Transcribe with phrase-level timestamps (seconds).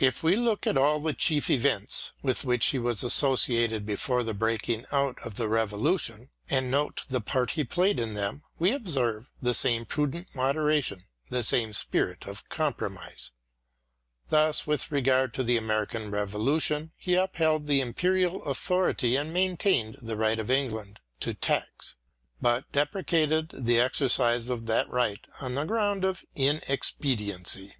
[0.00, 4.34] If we look at all the chief events with which he was associated before the
[4.34, 9.30] breaking out of the Revolution and note the part he played in them, we observe
[9.40, 13.30] the same prudent inoderation, the same spirit of compromise.
[14.30, 20.16] Thus, with regard to the American Revolution, he upheld the imperial authority and maintained the
[20.16, 21.94] right of England to tax,
[22.42, 27.44] but deprecated the exercise bf that right on the ground of inexpedi Edmund burke 57
[27.68, 27.72] ency.